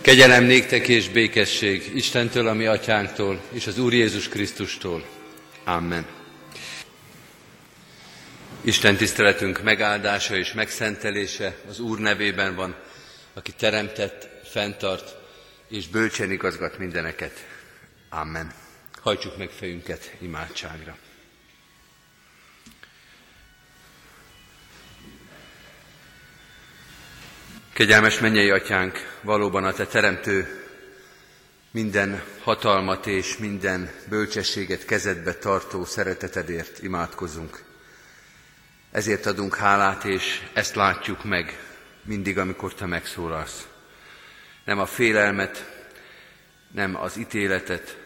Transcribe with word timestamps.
Kegyelem 0.00 0.44
néktek 0.44 0.88
és 0.88 1.08
békesség 1.08 1.90
Istentől, 1.94 2.48
a 2.48 2.52
mi 2.52 2.66
atyánktól, 2.66 3.40
és 3.52 3.66
az 3.66 3.78
Úr 3.78 3.92
Jézus 3.92 4.28
Krisztustól. 4.28 5.04
Amen. 5.64 6.06
Isten 8.60 8.96
tiszteletünk 8.96 9.62
megáldása 9.62 10.36
és 10.36 10.52
megszentelése 10.52 11.56
az 11.68 11.80
Úr 11.80 11.98
nevében 11.98 12.54
van, 12.54 12.76
aki 13.34 13.52
teremtett, 13.52 14.28
fenntart 14.44 15.16
és 15.68 15.88
bölcsen 15.88 16.30
igazgat 16.30 16.78
mindeneket. 16.78 17.46
Amen. 18.08 18.52
Hajtsuk 19.00 19.36
meg 19.36 19.50
fejünket 19.50 20.14
imádságra. 20.18 20.96
Kegyelmes 27.80 28.18
mennyei 28.18 28.50
atyánk, 28.50 29.18
valóban 29.22 29.64
a 29.64 29.72
te 29.72 29.86
teremtő 29.86 30.64
minden 31.70 32.22
hatalmat 32.42 33.06
és 33.06 33.36
minden 33.36 33.90
bölcsességet 34.08 34.84
kezedbe 34.84 35.34
tartó 35.34 35.84
szeretetedért 35.84 36.82
imádkozunk. 36.82 37.62
Ezért 38.90 39.26
adunk 39.26 39.56
hálát, 39.56 40.04
és 40.04 40.48
ezt 40.52 40.74
látjuk 40.74 41.24
meg 41.24 41.58
mindig, 42.04 42.38
amikor 42.38 42.74
te 42.74 42.86
megszólalsz. 42.86 43.68
Nem 44.64 44.78
a 44.78 44.86
félelmet, 44.86 45.84
nem 46.72 46.96
az 46.96 47.16
ítéletet, 47.16 47.98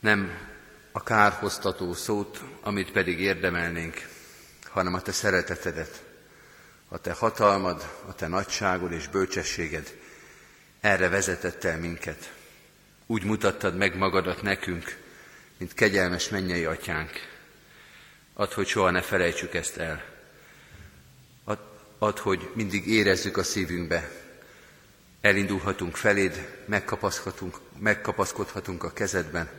nem 0.00 0.38
a 0.92 1.02
kárhoztató 1.02 1.94
szót, 1.94 2.40
amit 2.60 2.92
pedig 2.92 3.20
érdemelnénk, 3.20 4.08
hanem 4.68 4.94
a 4.94 5.00
te 5.00 5.12
szeretetedet, 5.12 6.02
a 6.92 6.98
te 6.98 7.12
hatalmad, 7.12 7.88
a 8.06 8.14
te 8.14 8.28
nagyságod 8.28 8.92
és 8.92 9.08
bölcsességed 9.08 9.96
erre 10.80 11.08
vezetett 11.08 11.64
el 11.64 11.78
minket. 11.78 12.32
Úgy 13.06 13.24
mutattad 13.24 13.76
meg 13.76 13.96
magadat 13.96 14.42
nekünk, 14.42 14.98
mint 15.56 15.74
kegyelmes 15.74 16.28
mennyei 16.28 16.64
atyánk. 16.64 17.10
Add, 18.34 18.52
hogy 18.52 18.66
soha 18.66 18.90
ne 18.90 19.00
felejtsük 19.00 19.54
ezt 19.54 19.76
el. 19.76 20.04
Add, 21.98 22.18
hogy 22.18 22.50
mindig 22.54 22.88
érezzük 22.88 23.36
a 23.36 23.42
szívünkbe. 23.42 24.10
Elindulhatunk 25.20 25.96
feléd, 25.96 26.62
megkapaszkodhatunk, 26.66 27.58
megkapaszkodhatunk 27.78 28.84
a 28.84 28.92
kezedben. 28.92 29.50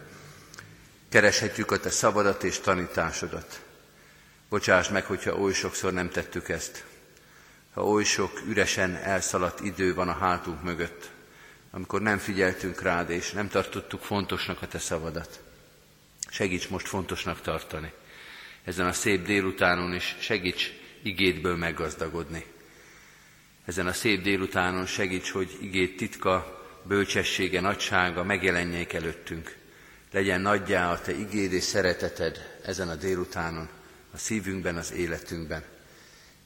Kereshetjük 1.10 1.72
a 1.72 1.80
te 1.80 1.90
szabadat 1.90 2.44
és 2.44 2.60
tanításodat. 2.60 3.62
Bocsáss 4.50 4.90
meg, 4.90 5.06
hogyha 5.06 5.36
oly 5.36 5.54
sokszor 5.54 5.94
nem 5.94 6.10
tettük 6.10 6.50
ezt 6.50 6.84
ha 7.74 7.86
oly 7.86 8.04
sok 8.04 8.42
üresen 8.48 8.96
elszaladt 8.96 9.60
idő 9.60 9.94
van 9.94 10.10
a 10.10 10.18
hátunk 10.18 10.64
mögött, 10.64 11.10
amikor 11.72 12.02
nem 12.02 12.18
figyeltünk 12.18 12.82
rád, 12.82 13.10
és 13.10 13.32
nem 13.32 13.48
tartottuk 13.48 14.02
fontosnak 14.02 14.62
a 14.62 14.68
te 14.68 14.80
szavadat. 14.80 15.42
Segíts 16.30 16.70
most 16.70 16.88
fontosnak 16.88 17.42
tartani. 17.42 17.92
Ezen 18.64 18.86
a 18.86 18.94
szép 18.94 19.26
délutánon 19.26 19.94
is 19.94 20.16
segíts 20.20 20.72
igédből 21.04 21.56
meggazdagodni. 21.56 22.46
Ezen 23.66 23.88
a 23.88 23.94
szép 23.94 24.22
délutánon 24.22 24.86
segíts, 24.86 25.32
hogy 25.32 25.58
igét 25.62 25.98
titka, 25.98 26.62
bölcsessége, 26.84 27.62
nagysága 27.62 28.24
megjelenjék 28.24 28.94
előttünk. 28.94 29.56
Legyen 30.12 30.42
nagyjá 30.42 30.92
a 30.92 31.02
Te 31.02 31.12
igéd 31.12 31.62
szereteted 31.62 32.60
ezen 32.66 32.90
a 32.90 32.96
délutánon, 32.96 33.70
a 34.14 34.18
szívünkben, 34.18 34.76
az 34.76 34.92
életünkben 34.92 35.73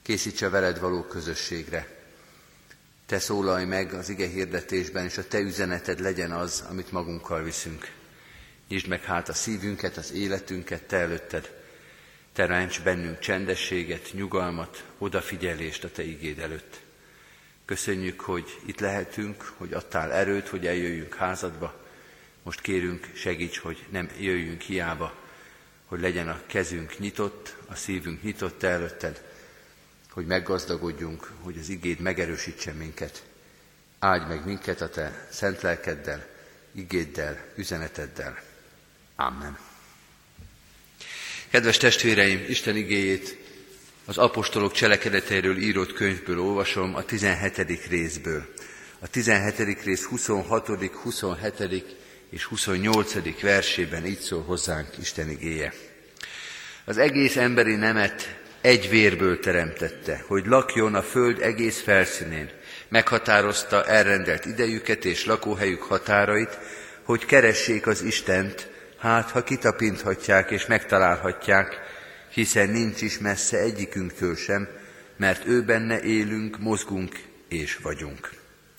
készítse 0.08 0.48
veled 0.48 0.80
való 0.80 1.02
közösségre. 1.02 1.86
Te 3.06 3.18
szólalj 3.18 3.64
meg 3.64 3.92
az 3.92 4.08
ige 4.08 4.26
hirdetésben, 4.26 5.04
és 5.04 5.18
a 5.18 5.28
te 5.28 5.38
üzeneted 5.38 6.00
legyen 6.00 6.32
az, 6.32 6.64
amit 6.68 6.92
magunkkal 6.92 7.42
viszünk. 7.42 7.92
Nyisd 8.68 8.86
meg 8.86 9.02
hát 9.02 9.28
a 9.28 9.32
szívünket, 9.32 9.96
az 9.96 10.12
életünket 10.12 10.82
te 10.82 10.96
előtted. 10.96 11.62
Teremts 12.32 12.82
bennünk 12.82 13.18
csendességet, 13.18 14.10
nyugalmat, 14.12 14.84
odafigyelést 14.98 15.84
a 15.84 15.90
te 15.90 16.02
igéd 16.02 16.38
előtt. 16.38 16.80
Köszönjük, 17.64 18.20
hogy 18.20 18.58
itt 18.66 18.80
lehetünk, 18.80 19.52
hogy 19.56 19.72
adtál 19.72 20.12
erőt, 20.12 20.48
hogy 20.48 20.66
eljöjjünk 20.66 21.14
házadba. 21.14 21.84
Most 22.42 22.60
kérünk, 22.60 23.08
segíts, 23.14 23.58
hogy 23.58 23.86
nem 23.90 24.08
jöjjünk 24.18 24.60
hiába, 24.60 25.14
hogy 25.84 26.00
legyen 26.00 26.28
a 26.28 26.40
kezünk 26.46 26.98
nyitott, 26.98 27.56
a 27.66 27.74
szívünk 27.74 28.22
nyitott 28.22 28.58
te 28.58 28.68
előtted, 28.68 29.27
hogy 30.18 30.26
meggazdagodjunk, 30.26 31.30
hogy 31.40 31.58
az 31.58 31.68
igéd 31.68 32.00
megerősítsen 32.00 32.76
minket. 32.76 33.22
Áldj 33.98 34.24
meg 34.28 34.44
minket 34.44 34.80
a 34.80 34.88
Te 34.88 35.26
szent 35.30 35.60
lelkeddel, 35.60 36.26
igéddel, 36.72 37.44
üzeneteddel. 37.56 38.42
Amen. 39.16 39.58
Kedves 41.48 41.76
testvéreim, 41.76 42.44
Isten 42.48 42.76
igéjét 42.76 43.38
az 44.04 44.18
apostolok 44.18 44.72
cselekedeteiről 44.72 45.56
írott 45.56 45.92
könyvből 45.92 46.40
olvasom 46.40 46.94
a 46.94 47.04
17. 47.04 47.86
részből. 47.88 48.54
A 48.98 49.08
17. 49.08 49.82
rész 49.82 50.04
26., 50.04 50.92
27. 51.02 51.96
és 52.30 52.44
28. 52.44 53.40
versében 53.40 54.06
így 54.06 54.20
szól 54.20 54.42
hozzánk 54.42 54.98
Isten 55.00 55.30
igéje. 55.30 55.72
Az 56.84 56.96
egész 56.96 57.36
emberi 57.36 57.74
nemet 57.74 58.46
egy 58.60 58.88
vérből 58.88 59.40
teremtette, 59.40 60.24
hogy 60.26 60.46
lakjon 60.46 60.94
a 60.94 61.02
föld 61.02 61.42
egész 61.42 61.80
felszínén. 61.80 62.50
Meghatározta 62.88 63.84
elrendelt 63.84 64.44
idejüket 64.44 65.04
és 65.04 65.24
lakóhelyük 65.24 65.82
határait, 65.82 66.58
hogy 67.02 67.24
keressék 67.24 67.86
az 67.86 68.02
Istent, 68.02 68.68
hát 68.98 69.30
ha 69.30 69.42
kitapinthatják 69.42 70.50
és 70.50 70.66
megtalálhatják, 70.66 71.80
hiszen 72.32 72.68
nincs 72.68 73.02
is 73.02 73.18
messze 73.18 73.58
egyikünktől 73.58 74.36
sem, 74.36 74.68
mert 75.16 75.46
ő 75.46 75.62
benne 75.62 76.00
élünk, 76.00 76.58
mozgunk 76.58 77.20
és 77.48 77.76
vagyunk. 77.76 78.30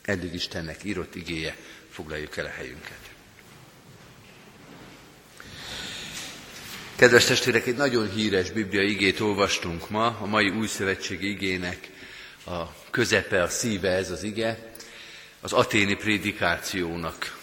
Eddig 0.05 0.33
Istennek 0.33 0.83
írott 0.83 1.15
igéje, 1.15 1.55
foglaljuk 1.91 2.37
el 2.37 2.45
a 2.45 2.53
helyünket. 2.57 2.98
Kedves 6.99 7.25
testvérek, 7.25 7.67
egy 7.67 7.75
nagyon 7.75 8.09
híres 8.11 8.51
Biblia 8.51 8.81
igét 8.81 9.19
olvastunk 9.19 9.89
ma, 9.89 10.17
a 10.21 10.25
mai 10.25 10.49
új 10.49 10.67
szövetségi 10.67 11.29
igének 11.29 11.89
a 12.45 12.61
közepe, 12.89 13.41
a 13.41 13.47
szíve 13.47 13.89
ez 13.89 14.11
az 14.11 14.23
ige, 14.23 14.73
az 15.41 15.53
aténi 15.53 15.95
prédikációnak 15.95 17.37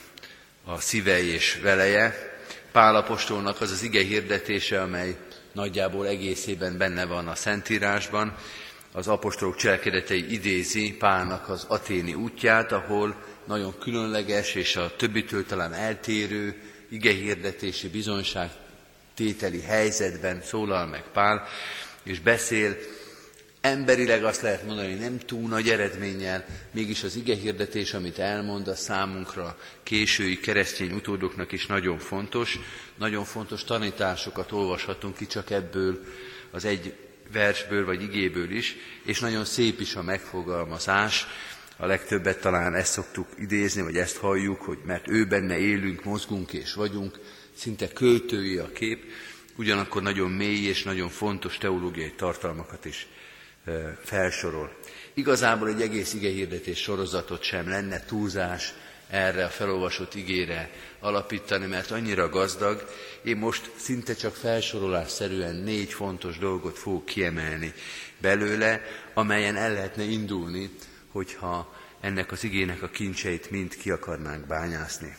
a 0.64 0.80
szíve 0.80 1.22
és 1.22 1.58
veleje, 1.62 2.38
Pálapostolnak 2.72 3.60
az 3.60 3.70
az 3.70 3.82
ige 3.82 4.02
hirdetése, 4.02 4.82
amely 4.82 5.16
nagyjából 5.52 6.06
egészében 6.06 6.78
benne 6.78 7.04
van 7.04 7.28
a 7.28 7.34
Szentírásban, 7.34 8.36
az 8.92 9.08
apostolok 9.08 9.56
cselekedetei 9.56 10.32
idézi 10.32 10.96
Pálnak 10.98 11.48
az 11.48 11.64
aténi 11.68 12.14
útját, 12.14 12.72
ahol 12.72 13.16
nagyon 13.46 13.78
különleges 13.78 14.54
és 14.54 14.76
a 14.76 14.96
többitől 14.96 15.46
talán 15.46 15.72
eltérő 15.72 16.62
igehirdetési 16.88 17.88
bizonyság 17.88 18.50
tételi 19.16 19.60
helyzetben 19.60 20.42
szólal 20.42 20.86
meg 20.86 21.02
Pál, 21.12 21.46
és 22.02 22.20
beszél, 22.20 22.76
emberileg 23.60 24.24
azt 24.24 24.42
lehet 24.42 24.64
mondani, 24.66 24.90
hogy 24.90 25.00
nem 25.00 25.18
túl 25.18 25.48
nagy 25.48 25.68
eredménnyel, 25.68 26.44
mégis 26.70 27.02
az 27.02 27.16
ige 27.16 27.34
hirdetés, 27.34 27.94
amit 27.94 28.18
elmond, 28.18 28.68
a 28.68 28.74
számunkra 28.74 29.58
késői 29.82 30.40
keresztény 30.40 30.92
utódoknak 30.92 31.52
is 31.52 31.66
nagyon 31.66 31.98
fontos. 31.98 32.58
Nagyon 32.96 33.24
fontos 33.24 33.64
tanításokat 33.64 34.52
olvashatunk 34.52 35.16
ki 35.16 35.26
csak 35.26 35.50
ebből 35.50 36.04
az 36.50 36.64
egy 36.64 36.94
versből 37.32 37.84
vagy 37.84 38.02
igéből 38.02 38.50
is, 38.50 38.76
és 39.04 39.20
nagyon 39.20 39.44
szép 39.44 39.80
is 39.80 39.94
a 39.94 40.02
megfogalmazás. 40.02 41.26
A 41.76 41.86
legtöbbet 41.86 42.40
talán 42.40 42.74
ezt 42.74 42.92
szoktuk 42.92 43.28
idézni, 43.38 43.82
vagy 43.82 43.96
ezt 43.96 44.16
halljuk, 44.16 44.62
hogy 44.62 44.78
mert 44.84 45.08
ő 45.08 45.24
benne 45.26 45.58
élünk, 45.58 46.04
mozgunk 46.04 46.52
és 46.52 46.74
vagyunk, 46.74 47.18
szinte 47.56 47.88
költői 47.88 48.56
a 48.56 48.72
kép, 48.72 49.04
ugyanakkor 49.56 50.02
nagyon 50.02 50.30
mély 50.30 50.66
és 50.66 50.82
nagyon 50.82 51.08
fontos 51.08 51.58
teológiai 51.58 52.12
tartalmakat 52.16 52.84
is 52.84 53.06
felsorol. 54.04 54.76
Igazából 55.14 55.68
egy 55.68 55.80
egész 55.80 56.14
igehirdetés 56.14 56.78
sorozatot 56.78 57.42
sem 57.42 57.68
lenne 57.68 58.04
túlzás 58.04 58.74
erre 59.10 59.44
a 59.44 59.48
felolvasott 59.48 60.14
igére 60.14 60.70
alapítani, 61.00 61.66
mert 61.66 61.90
annyira 61.90 62.28
gazdag. 62.28 62.88
Én 63.22 63.36
most 63.36 63.70
szinte 63.76 64.14
csak 64.14 64.34
felsorolásszerűen 64.34 65.54
négy 65.54 65.92
fontos 65.92 66.38
dolgot 66.38 66.78
fogok 66.78 67.04
kiemelni 67.04 67.72
belőle, 68.18 68.82
amelyen 69.14 69.56
el 69.56 69.72
lehetne 69.72 70.02
indulni, 70.02 70.70
hogyha 71.10 71.74
ennek 72.00 72.32
az 72.32 72.44
igének 72.44 72.82
a 72.82 72.88
kincseit 72.88 73.50
mind 73.50 73.76
ki 73.76 73.90
akarnánk 73.90 74.46
bányászni. 74.46 75.16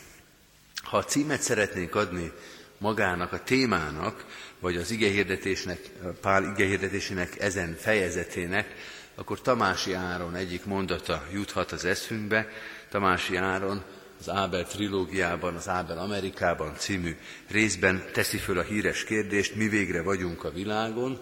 Ha 0.90 0.98
a 0.98 1.04
címet 1.04 1.42
szeretnénk 1.42 1.96
adni 1.96 2.32
magának 2.78 3.34
a 3.34 3.44
témának, 3.44 4.26
vagy 4.60 4.78
az 4.78 4.92
igehirdetésnek, 4.92 5.80
Pál 6.22 6.44
igehirdetésének 6.44 7.40
ezen 7.40 7.76
fejezetének, 7.80 8.76
akkor 9.16 9.42
Tamási 9.42 9.94
Áron 9.94 10.36
egyik 10.36 10.66
mondata 10.66 11.24
juthat 11.34 11.72
az 11.72 11.86
eszünkbe. 11.86 12.48
Tamási 12.90 13.36
Áron 13.36 13.84
az 14.20 14.30
Ábel 14.30 14.68
trilógiában, 14.68 15.56
az 15.56 15.68
Ábel 15.68 15.98
Amerikában 15.98 16.74
című 16.78 17.18
részben 17.48 18.04
teszi 18.14 18.38
föl 18.38 18.58
a 18.58 18.64
híres 18.64 19.04
kérdést, 19.04 19.56
mi 19.56 19.68
végre 19.68 20.02
vagyunk 20.02 20.44
a 20.44 20.52
világon, 20.52 21.22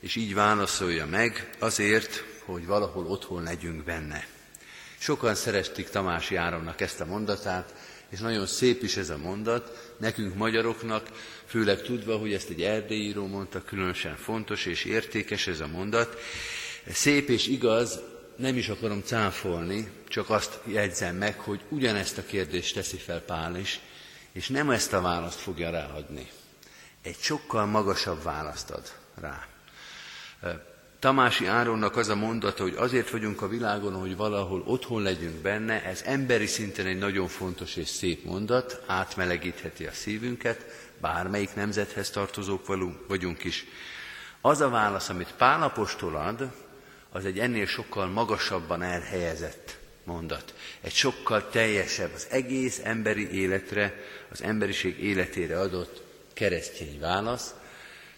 és 0.00 0.16
így 0.16 0.34
válaszolja 0.34 1.06
meg 1.06 1.50
azért, 1.58 2.24
hogy 2.44 2.66
valahol 2.66 3.06
otthon 3.06 3.42
legyünk 3.42 3.84
benne. 3.84 4.26
Sokan 4.98 5.34
szerették 5.34 5.88
Tamási 5.88 6.36
Áronnak 6.36 6.80
ezt 6.80 7.00
a 7.00 7.06
mondatát, 7.06 7.74
és 8.12 8.18
nagyon 8.18 8.46
szép 8.46 8.82
is 8.82 8.96
ez 8.96 9.10
a 9.10 9.16
mondat, 9.16 9.94
nekünk 9.96 10.34
magyaroknak, 10.34 11.06
főleg 11.46 11.82
tudva, 11.82 12.16
hogy 12.16 12.32
ezt 12.32 12.48
egy 12.48 12.62
erdélyíró 12.62 13.26
mondta, 13.26 13.64
különösen 13.64 14.16
fontos 14.16 14.66
és 14.66 14.84
értékes 14.84 15.46
ez 15.46 15.60
a 15.60 15.66
mondat. 15.66 16.18
Szép 16.90 17.28
és 17.28 17.46
igaz, 17.46 18.00
nem 18.36 18.56
is 18.56 18.68
akarom 18.68 19.02
cáfolni, 19.02 19.90
csak 20.08 20.30
azt 20.30 20.58
jegyzem 20.64 21.16
meg, 21.16 21.40
hogy 21.40 21.60
ugyanezt 21.68 22.18
a 22.18 22.24
kérdést 22.24 22.74
teszi 22.74 22.96
fel 22.96 23.20
Pál 23.20 23.56
is, 23.56 23.80
és 24.32 24.48
nem 24.48 24.70
ezt 24.70 24.92
a 24.92 25.00
választ 25.00 25.38
fogja 25.38 25.70
ráadni. 25.70 26.30
Egy 27.02 27.18
sokkal 27.20 27.66
magasabb 27.66 28.22
választ 28.22 28.70
ad 28.70 28.92
rá. 29.20 29.46
Tamási 31.02 31.46
Áronnak 31.46 31.96
az 31.96 32.08
a 32.08 32.14
mondata, 32.14 32.62
hogy 32.62 32.74
azért 32.76 33.10
vagyunk 33.10 33.42
a 33.42 33.48
világon, 33.48 33.94
hogy 33.94 34.16
valahol 34.16 34.62
otthon 34.66 35.02
legyünk 35.02 35.34
benne, 35.34 35.84
ez 35.84 36.02
emberi 36.04 36.46
szinten 36.46 36.86
egy 36.86 36.98
nagyon 36.98 37.28
fontos 37.28 37.76
és 37.76 37.88
szép 37.88 38.24
mondat, 38.24 38.82
átmelegítheti 38.86 39.86
a 39.86 39.92
szívünket, 39.92 40.64
bármelyik 41.00 41.54
nemzethez 41.54 42.10
tartozók 42.10 42.66
vagyunk 43.06 43.44
is. 43.44 43.64
Az 44.40 44.60
a 44.60 44.68
válasz, 44.68 45.08
amit 45.08 45.34
Pálapostól 45.36 46.16
ad, 46.16 46.52
az 47.12 47.24
egy 47.24 47.38
ennél 47.38 47.66
sokkal 47.66 48.06
magasabban 48.06 48.82
elhelyezett 48.82 49.78
mondat. 50.04 50.54
Egy 50.80 50.94
sokkal 50.94 51.48
teljesebb, 51.50 52.10
az 52.14 52.26
egész 52.30 52.80
emberi 52.84 53.30
életre, 53.30 53.94
az 54.30 54.42
emberiség 54.42 55.02
életére 55.04 55.60
adott 55.60 56.02
keresztény 56.32 57.00
válasz, 57.00 57.54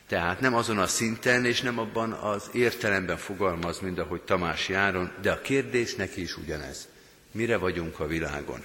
tehát 0.08 0.40
nem 0.40 0.54
azon 0.54 0.78
a 0.78 0.86
szinten, 0.86 1.44
és 1.44 1.60
nem 1.60 1.78
abban 1.78 2.12
az 2.12 2.50
értelemben 2.52 3.16
fogalmaz, 3.16 3.80
mint 3.80 3.98
ahogy 3.98 4.20
Tamás 4.22 4.68
Járon, 4.68 5.12
de 5.22 5.32
a 5.32 5.40
kérdés 5.40 5.94
neki 5.94 6.20
is 6.20 6.36
ugyanez. 6.36 6.88
Mire 7.30 7.56
vagyunk 7.56 8.00
a 8.00 8.06
világon? 8.06 8.60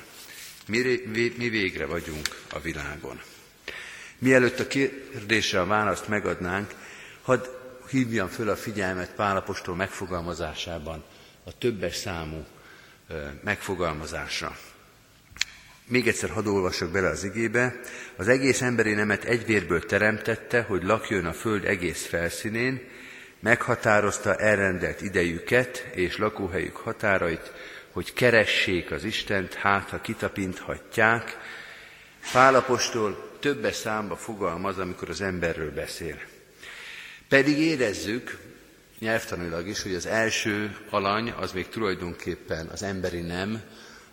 Mire, 0.68 0.96
mi 1.38 1.50
végre 1.50 1.86
vagyunk 1.86 2.28
a 2.52 2.60
világon? 2.60 3.22
Mielőtt 4.18 4.60
a 4.60 4.68
kérdésre 4.68 5.60
a 5.60 5.66
választ 5.66 6.08
megadnánk, 6.08 6.74
hadd 7.22 7.46
hívjam 7.90 8.28
föl 8.28 8.50
a 8.50 8.56
figyelmet 8.56 9.14
Pálapostól 9.14 9.76
megfogalmazásában 9.76 11.04
a 11.44 11.58
többes 11.58 11.96
számú 11.96 12.46
megfogalmazásra. 13.44 14.58
Még 15.90 16.08
egyszer 16.08 16.30
hadd 16.30 16.48
olvasok 16.48 16.92
bele 16.92 17.08
az 17.08 17.24
igébe. 17.24 17.80
Az 18.16 18.28
egész 18.28 18.62
emberi 18.62 18.94
nemet 18.94 19.24
egy 19.24 19.46
vérből 19.46 19.86
teremtette, 19.86 20.62
hogy 20.62 20.84
lakjon 20.84 21.26
a 21.26 21.34
föld 21.34 21.66
egész 21.66 22.06
felszínén, 22.06 22.82
meghatározta 23.40 24.36
elrendelt 24.36 25.02
idejüket 25.02 25.88
és 25.94 26.18
lakóhelyük 26.18 26.76
határait, 26.76 27.52
hogy 27.92 28.14
keressék 28.14 28.92
az 28.92 29.04
Istent, 29.04 29.54
hát 29.54 29.90
ha 29.90 30.02
kitapinthatják. 30.02 31.38
Pálapostól 32.32 33.38
többes 33.40 33.76
számba 33.76 34.16
fogalmaz, 34.16 34.78
amikor 34.78 35.10
az 35.10 35.22
emberről 35.22 35.72
beszél. 35.72 36.20
Pedig 37.28 37.58
érezzük, 37.58 38.38
nyelvtanilag 39.00 39.68
is, 39.68 39.82
hogy 39.82 39.94
az 39.94 40.06
első 40.06 40.78
alany 40.90 41.32
az 41.32 41.52
még 41.52 41.70
tulajdonképpen 41.70 42.68
az 42.68 42.84
emberi 42.84 43.22
nem, 43.22 43.62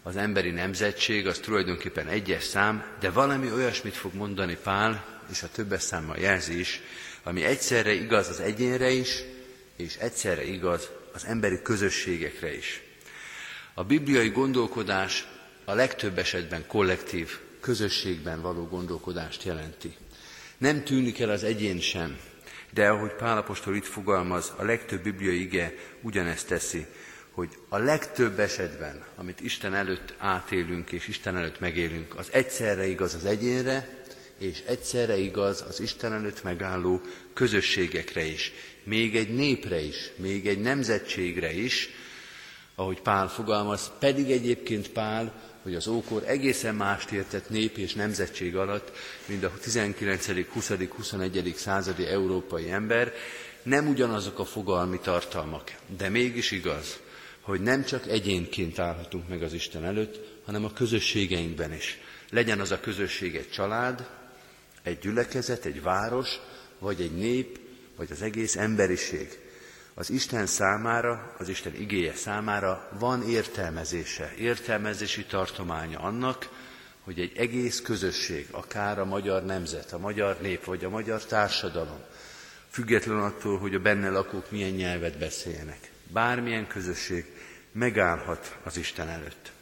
az 0.06 0.16
emberi 0.16 0.50
nemzetség, 0.50 1.26
az 1.26 1.38
tulajdonképpen 1.38 2.06
egyes 2.06 2.42
szám, 2.42 2.84
de 3.00 3.10
valami 3.10 3.52
olyasmit 3.52 3.94
fog 3.94 4.14
mondani 4.14 4.56
Pál, 4.62 5.04
és 5.30 5.42
a 5.42 5.48
többes 5.52 5.82
számmal 5.82 6.16
jelzi 6.16 6.58
is, 6.58 6.80
ami 7.22 7.44
egyszerre 7.44 7.92
igaz 7.92 8.28
az 8.28 8.40
egyénre 8.40 8.90
is, 8.90 9.22
és 9.76 9.96
egyszerre 9.96 10.44
igaz 10.44 10.88
az 11.12 11.24
emberi 11.24 11.62
közösségekre 11.62 12.56
is. 12.56 12.82
A 13.74 13.84
bibliai 13.84 14.28
gondolkodás 14.28 15.26
a 15.64 15.74
legtöbb 15.74 16.18
esetben 16.18 16.66
kollektív, 16.66 17.38
közösségben 17.60 18.40
való 18.40 18.66
gondolkodást 18.66 19.42
jelenti. 19.42 19.96
Nem 20.58 20.84
tűnik 20.84 21.20
el 21.20 21.30
az 21.30 21.44
egyén 21.44 21.80
sem, 21.80 22.18
de 22.70 22.88
ahogy 22.88 23.12
Pálapostól 23.12 23.76
itt 23.76 23.86
fogalmaz, 23.86 24.52
a 24.56 24.64
legtöbb 24.64 25.02
bibliai 25.02 25.40
ige 25.40 25.74
ugyanezt 26.02 26.46
teszi, 26.46 26.86
hogy 27.36 27.56
a 27.68 27.78
legtöbb 27.78 28.38
esetben, 28.38 29.04
amit 29.16 29.40
Isten 29.40 29.74
előtt 29.74 30.14
átélünk 30.18 30.92
és 30.92 31.08
Isten 31.08 31.36
előtt 31.36 31.60
megélünk, 31.60 32.14
az 32.18 32.28
egyszerre 32.32 32.86
igaz 32.86 33.14
az 33.14 33.24
egyénre, 33.24 33.88
és 34.38 34.62
egyszerre 34.66 35.16
igaz 35.16 35.64
az 35.68 35.80
Isten 35.80 36.12
előtt 36.12 36.42
megálló 36.42 37.00
közösségekre 37.34 38.24
is, 38.24 38.52
még 38.84 39.16
egy 39.16 39.34
népre 39.34 39.80
is, 39.80 40.10
még 40.16 40.46
egy 40.46 40.60
nemzetségre 40.60 41.52
is, 41.52 41.88
ahogy 42.74 43.00
Pál 43.00 43.28
fogalmaz, 43.28 43.90
pedig 43.98 44.30
egyébként 44.30 44.88
Pál, 44.90 45.42
hogy 45.62 45.74
az 45.74 45.86
ókor 45.86 46.22
egészen 46.26 46.74
mást 46.74 47.10
értett 47.10 47.48
nép 47.48 47.76
és 47.76 47.94
nemzetség 47.94 48.56
alatt, 48.56 48.96
mint 49.26 49.44
a 49.44 49.52
19., 49.60 50.26
20., 50.52 50.70
21. 50.96 51.54
századi 51.56 52.04
európai 52.06 52.70
ember, 52.70 53.12
nem 53.62 53.88
ugyanazok 53.88 54.38
a 54.38 54.44
fogalmi 54.44 54.98
tartalmak, 55.02 55.74
de 55.96 56.08
mégis 56.08 56.50
igaz, 56.50 56.98
hogy 57.46 57.60
nem 57.60 57.84
csak 57.84 58.06
egyénként 58.06 58.78
állhatunk 58.78 59.28
meg 59.28 59.42
az 59.42 59.52
Isten 59.52 59.84
előtt, 59.84 60.40
hanem 60.44 60.64
a 60.64 60.72
közösségeinkben 60.72 61.72
is. 61.72 61.98
Legyen 62.30 62.60
az 62.60 62.70
a 62.70 62.80
közösség 62.80 63.36
egy 63.36 63.50
család, 63.50 64.08
egy 64.82 64.98
gyülekezet, 64.98 65.64
egy 65.64 65.82
város, 65.82 66.40
vagy 66.78 67.00
egy 67.00 67.12
nép, 67.16 67.58
vagy 67.96 68.10
az 68.10 68.22
egész 68.22 68.56
emberiség. 68.56 69.38
Az 69.94 70.10
Isten 70.10 70.46
számára, 70.46 71.34
az 71.38 71.48
Isten 71.48 71.74
igéje 71.74 72.14
számára 72.14 72.88
van 72.98 73.28
értelmezése, 73.28 74.32
értelmezési 74.38 75.24
tartománya 75.24 75.98
annak, 75.98 76.48
hogy 77.00 77.20
egy 77.20 77.32
egész 77.36 77.80
közösség, 77.80 78.46
akár 78.50 78.98
a 78.98 79.04
magyar 79.04 79.44
nemzet, 79.44 79.92
a 79.92 79.98
magyar 79.98 80.40
nép, 80.40 80.64
vagy 80.64 80.84
a 80.84 80.90
magyar 80.90 81.24
társadalom, 81.24 82.00
független 82.70 83.18
attól, 83.18 83.58
hogy 83.58 83.74
a 83.74 83.80
benne 83.80 84.10
lakók 84.10 84.50
milyen 84.50 84.70
nyelvet 84.70 85.18
beszéljenek, 85.18 85.90
bármilyen 86.12 86.66
közösség 86.66 87.35
megállhat 87.76 88.56
az 88.62 88.76
Isten 88.76 89.08
előtt. 89.08 89.52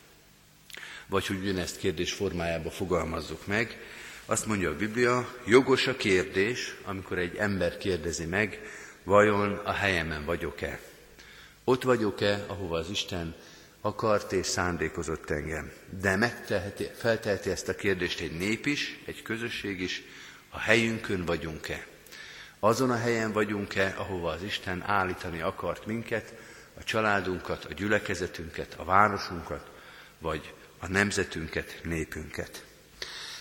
Vagy 1.06 1.26
hogy 1.26 1.36
ugyanezt 1.36 1.78
kérdés 1.78 2.12
formájába 2.12 2.70
fogalmazzuk 2.70 3.46
meg, 3.46 3.78
azt 4.26 4.46
mondja 4.46 4.70
a 4.70 4.76
Biblia, 4.76 5.34
jogos 5.46 5.86
a 5.86 5.96
kérdés, 5.96 6.74
amikor 6.84 7.18
egy 7.18 7.36
ember 7.36 7.78
kérdezi 7.78 8.24
meg, 8.24 8.60
vajon 9.02 9.60
a 9.64 9.72
helyemen 9.72 10.24
vagyok-e? 10.24 10.80
Ott 11.64 11.82
vagyok-e, 11.82 12.44
ahova 12.46 12.78
az 12.78 12.90
Isten 12.90 13.34
akart 13.80 14.32
és 14.32 14.46
szándékozott 14.46 15.30
engem? 15.30 15.72
De 16.00 16.16
megteheti, 16.16 16.90
felteheti 16.96 17.50
ezt 17.50 17.68
a 17.68 17.74
kérdést 17.74 18.20
egy 18.20 18.36
nép 18.36 18.66
is, 18.66 18.98
egy 19.04 19.22
közösség 19.22 19.80
is, 19.80 20.02
a 20.50 20.58
helyünkön 20.58 21.24
vagyunk-e? 21.24 21.86
Azon 22.58 22.90
a 22.90 22.96
helyen 22.96 23.32
vagyunk-e, 23.32 23.94
ahova 23.96 24.30
az 24.30 24.42
Isten 24.42 24.82
állítani 24.86 25.40
akart 25.40 25.86
minket, 25.86 26.34
a 26.78 26.84
családunkat, 26.84 27.64
a 27.64 27.72
gyülekezetünket, 27.72 28.74
a 28.76 28.84
városunkat, 28.84 29.70
vagy 30.18 30.52
a 30.78 30.88
nemzetünket, 30.88 31.80
népünket. 31.82 32.64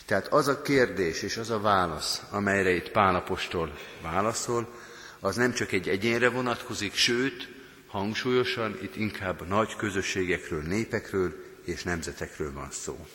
Tehát 0.05 0.27
az 0.27 0.47
a 0.47 0.61
kérdés 0.61 1.21
és 1.21 1.37
az 1.37 1.49
a 1.49 1.59
válasz, 1.59 2.21
amelyre 2.29 2.69
itt 2.69 2.91
Pálapostól 2.91 3.77
válaszol, 4.01 4.67
az 5.19 5.35
nem 5.35 5.53
csak 5.53 5.71
egy 5.71 5.89
egyénre 5.89 6.29
vonatkozik, 6.29 6.93
sőt, 6.93 7.49
hangsúlyosan 7.87 8.77
itt 8.81 8.95
inkább 8.95 9.47
nagy 9.47 9.75
közösségekről, 9.75 10.61
népekről 10.61 11.33
és 11.65 11.83
nemzetekről 11.83 12.53
van 12.53 12.71
szó. 12.71 13.07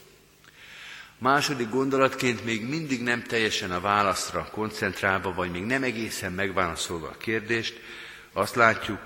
Második 1.18 1.68
gondolatként 1.70 2.44
még 2.44 2.68
mindig 2.68 3.02
nem 3.02 3.22
teljesen 3.22 3.70
a 3.70 3.80
válaszra 3.80 4.48
koncentrálva, 4.52 5.32
vagy 5.32 5.50
még 5.50 5.64
nem 5.64 5.82
egészen 5.82 6.32
megválaszolva 6.32 7.08
a 7.08 7.16
kérdést, 7.16 7.80
azt 8.32 8.54
látjuk, 8.54 8.98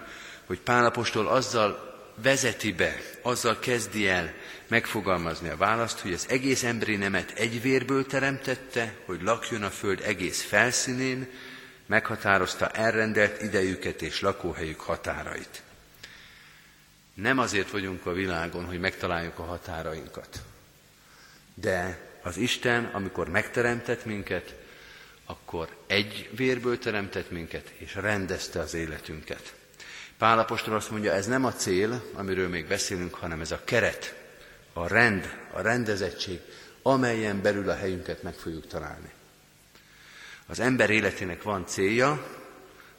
hogy 0.46 0.60
Pálapostól 0.60 1.28
azzal 1.28 1.90
vezeti 2.14 2.72
be, 2.72 3.00
azzal 3.22 3.58
kezdi 3.58 4.08
el 4.08 4.34
megfogalmazni 4.66 5.48
a 5.48 5.56
választ, 5.56 5.98
hogy 5.98 6.12
az 6.12 6.26
egész 6.28 6.62
emberi 6.62 6.96
nemet 6.96 7.30
egy 7.30 7.62
vérből 7.62 8.06
teremtette, 8.06 8.94
hogy 9.04 9.22
lakjon 9.22 9.62
a 9.62 9.70
föld 9.70 10.00
egész 10.04 10.42
felszínén, 10.42 11.28
meghatározta 11.86 12.68
elrendelt 12.68 13.42
idejüket 13.42 14.02
és 14.02 14.20
lakóhelyük 14.20 14.80
határait. 14.80 15.62
Nem 17.14 17.38
azért 17.38 17.70
vagyunk 17.70 18.06
a 18.06 18.12
világon, 18.12 18.64
hogy 18.64 18.80
megtaláljuk 18.80 19.38
a 19.38 19.44
határainkat, 19.44 20.42
de 21.54 21.98
az 22.22 22.36
Isten, 22.36 22.84
amikor 22.84 23.28
megteremtett 23.28 24.04
minket, 24.04 24.54
akkor 25.24 25.68
egy 25.86 26.30
vérből 26.36 26.78
teremtett 26.78 27.30
minket, 27.30 27.68
és 27.68 27.94
rendezte 27.94 28.60
az 28.60 28.74
életünket. 28.74 29.54
Pálapostól 30.22 30.74
azt 30.74 30.90
mondja, 30.90 31.12
ez 31.12 31.26
nem 31.26 31.44
a 31.44 31.52
cél, 31.52 32.02
amiről 32.14 32.48
még 32.48 32.66
beszélünk, 32.66 33.14
hanem 33.14 33.40
ez 33.40 33.50
a 33.50 33.60
keret, 33.64 34.14
a 34.72 34.86
rend, 34.86 35.36
a 35.52 35.60
rendezettség, 35.60 36.40
amelyen 36.82 37.42
belül 37.42 37.70
a 37.70 37.74
helyünket 37.74 38.22
meg 38.22 38.34
fogjuk 38.34 38.66
találni. 38.66 39.12
Az 40.46 40.60
ember 40.60 40.90
életének 40.90 41.42
van 41.42 41.66
célja, 41.66 42.26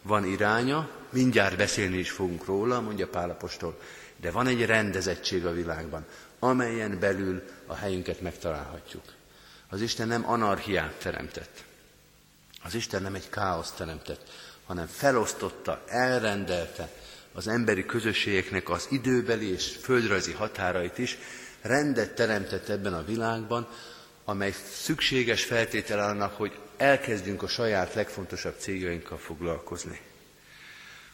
van 0.02 0.26
iránya, 0.26 0.90
mindjárt 1.10 1.58
beszélni 1.58 1.98
is 1.98 2.12
fogunk 2.12 2.46
róla, 2.46 2.82
mondja 2.82 3.08
Pálapostól, 3.08 3.80
de 4.18 4.32
van 4.32 4.48
egy 4.48 4.66
rendezettség 4.66 5.46
a 5.46 5.54
világban, 5.54 6.06
amelyen 6.40 7.00
belül 7.00 7.44
a 7.66 7.76
helyünket 7.76 8.22
megtalálhatjuk. 8.22 9.04
Az 9.70 9.82
Isten 9.82 10.08
nem 10.08 10.30
anarchiát 10.30 10.94
teremtett. 10.94 11.64
Az 12.64 12.74
Isten 12.74 13.02
nem 13.02 13.16
egy 13.16 13.30
káoszt 13.30 13.76
teremtett, 13.76 14.30
hanem 14.66 14.86
felosztotta, 14.86 15.84
elrendelte 15.88 16.90
az 17.34 17.48
emberi 17.48 17.86
közösségeknek 17.86 18.70
az 18.70 18.88
időbeli 18.90 19.52
és 19.52 19.78
földrajzi 19.82 20.32
határait 20.32 20.98
is, 20.98 21.18
rendet 21.62 22.16
teremtett 22.16 22.70
ebben 22.70 22.94
a 22.94 23.06
világban, 23.06 23.68
amely 24.26 24.54
szükséges 24.74 25.44
feltétel 25.44 26.00
annak, 26.00 26.34
hogy 26.34 26.58
elkezdjünk 26.78 27.44
a 27.44 27.48
saját 27.48 27.94
legfontosabb 27.94 28.56
céljainkkal 28.58 29.18
foglalkozni. 29.18 30.00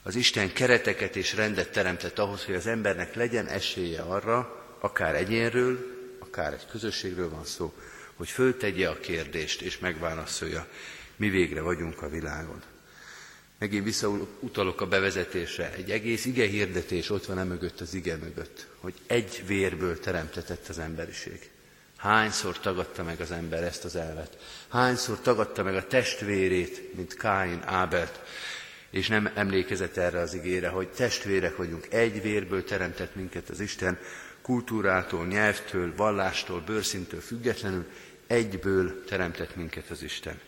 Az 0.03 0.15
Isten 0.15 0.53
kereteket 0.53 1.15
és 1.15 1.35
rendet 1.35 1.71
teremtett 1.71 2.19
ahhoz, 2.19 2.45
hogy 2.45 2.55
az 2.55 2.67
embernek 2.67 3.15
legyen 3.15 3.47
esélye 3.47 4.01
arra, 4.01 4.65
akár 4.79 5.15
egyénről, 5.15 5.97
akár 6.19 6.53
egy 6.53 6.65
közösségről 6.71 7.29
van 7.29 7.45
szó, 7.45 7.73
hogy 8.15 8.29
föltegye 8.29 8.89
a 8.89 8.99
kérdést 8.99 9.61
és 9.61 9.79
megválaszolja, 9.79 10.67
mi 11.15 11.29
végre 11.29 11.61
vagyunk 11.61 12.01
a 12.01 12.09
világon. 12.09 12.61
Megint 13.59 13.83
visszautalok 13.83 14.81
a 14.81 14.87
bevezetésre. 14.87 15.73
Egy 15.73 15.91
egész 15.91 16.25
ige 16.25 16.47
hirdetés 16.47 17.09
ott 17.09 17.25
van 17.25 17.39
e 17.39 17.43
mögött 17.43 17.79
az 17.79 17.93
ige 17.93 18.15
mögött, 18.15 18.67
hogy 18.77 18.93
egy 19.07 19.43
vérből 19.47 19.99
teremtetett 19.99 20.67
az 20.67 20.79
emberiség. 20.79 21.49
Hányszor 21.97 22.59
tagadta 22.59 23.03
meg 23.03 23.21
az 23.21 23.31
ember 23.31 23.63
ezt 23.63 23.83
az 23.83 23.95
elvet? 23.95 24.37
Hányszor 24.67 25.19
tagadta 25.21 25.63
meg 25.63 25.75
a 25.75 25.87
testvérét, 25.87 26.95
mint 26.95 27.13
Káin, 27.13 27.61
Ábert, 27.65 28.19
és 28.89 29.07
nem 29.07 29.31
emlékezett 29.33 29.97
erre 29.97 30.19
az 30.19 30.33
igére, 30.33 30.67
hogy 30.67 30.87
testvérek 30.87 31.55
vagyunk, 31.55 31.87
egy 31.93 32.21
vérből 32.21 32.63
teremtett 32.63 33.15
minket 33.15 33.49
az 33.49 33.59
Isten, 33.59 33.99
kultúrától, 34.41 35.27
nyelvtől, 35.27 35.95
vallástól, 35.95 36.61
bőrszintől 36.65 37.21
függetlenül, 37.21 37.85
egyből 38.27 39.03
teremtett 39.05 39.55
minket 39.55 39.89
az 39.89 40.03
Isten. 40.03 40.39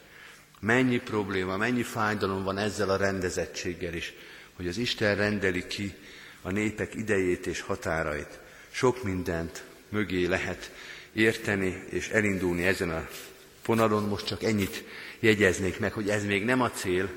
Mennyi 0.62 0.98
probléma, 0.98 1.58
mennyi 1.58 1.84
fájdalom 1.84 2.44
van 2.44 2.58
ezzel 2.58 2.90
a 2.90 2.96
rendezettséggel 2.96 3.94
is, 3.94 4.14
hogy 4.56 4.68
az 4.68 4.78
Isten 4.78 5.16
rendeli 5.16 5.68
ki 5.68 5.94
a 6.42 6.52
népek 6.52 6.96
idejét 6.96 7.48
és 7.48 7.62
határait. 7.62 8.40
Sok 8.72 9.04
mindent 9.04 9.64
mögé 9.90 10.26
lehet 10.26 10.72
érteni 11.14 11.84
és 11.90 12.10
elindulni 12.10 12.66
ezen 12.66 12.90
a 12.90 13.08
vonalon. 13.66 14.04
Most 14.04 14.26
csak 14.26 14.44
ennyit 14.44 14.84
jegyeznék 15.20 15.80
meg, 15.80 15.94
hogy 15.94 16.10
ez 16.10 16.26
még 16.26 16.46
nem 16.46 16.62
a 16.62 16.72
cél, 16.72 17.10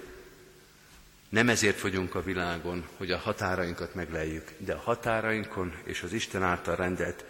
nem 1.29 1.49
ezért 1.49 1.81
vagyunk 1.81 2.15
a 2.15 2.23
világon, 2.23 2.87
hogy 2.97 3.11
a 3.11 3.19
határainkat 3.19 3.95
megleljük, 3.95 4.51
de 4.59 4.73
a 4.73 4.79
határainkon 4.79 5.75
és 5.85 6.03
az 6.03 6.13
Isten 6.13 6.43
által 6.43 6.77
rendelt 6.77 7.25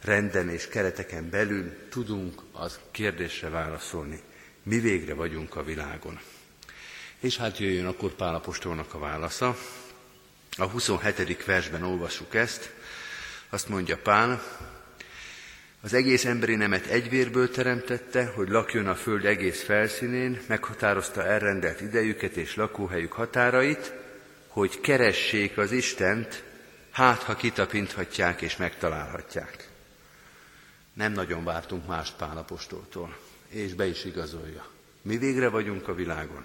renden 0.00 0.48
és 0.48 0.68
kereteken 0.68 1.30
belül 1.30 1.76
tudunk 1.88 2.42
az 2.52 2.78
kérdésre 2.90 3.48
válaszolni. 3.48 4.20
Mi 4.62 4.78
végre 4.78 5.14
vagyunk 5.14 5.56
a 5.56 5.64
világon. 5.64 6.20
És 7.18 7.36
hát 7.36 7.58
jöjjön 7.58 7.86
akkor 7.86 8.10
Pálapostolnak 8.10 8.94
a 8.94 8.98
válasza. 8.98 9.56
A 10.56 10.64
27. 10.64 11.44
versben 11.44 11.82
olvassuk 11.82 12.34
ezt. 12.34 12.72
Azt 13.48 13.68
mondja 13.68 13.98
Pál, 13.98 14.42
az 15.80 15.92
egész 15.92 16.24
emberi 16.24 16.54
nemet 16.54 16.86
egyvérből 16.86 17.50
teremtette, 17.50 18.26
hogy 18.26 18.48
lakjon 18.48 18.86
a 18.86 18.94
föld 18.94 19.24
egész 19.24 19.62
felszínén, 19.62 20.40
meghatározta 20.46 21.24
elrendelt 21.24 21.80
idejüket 21.80 22.36
és 22.36 22.54
lakóhelyük 22.54 23.12
határait, 23.12 23.92
hogy 24.48 24.80
keressék 24.80 25.58
az 25.58 25.72
Istent, 25.72 26.44
hát 26.90 27.22
ha 27.22 27.34
kitapinthatják 27.34 28.40
és 28.40 28.56
megtalálhatják. 28.56 29.68
Nem 30.94 31.12
nagyon 31.12 31.44
vártunk 31.44 31.86
más 31.86 32.10
pálapostoltól, 32.10 33.16
és 33.52 33.74
be 33.74 33.86
is 33.86 34.04
igazolja. 34.04 34.66
Mi 35.02 35.18
végre 35.18 35.48
vagyunk 35.48 35.88
a 35.88 35.94
világon. 35.94 36.44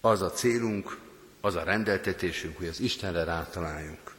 Az 0.00 0.22
a 0.22 0.30
célunk, 0.30 0.98
az 1.40 1.54
a 1.54 1.62
rendeltetésünk, 1.62 2.56
hogy 2.56 2.66
az 2.66 2.80
Istenre 2.80 3.24
rátaláljunk. 3.24 4.14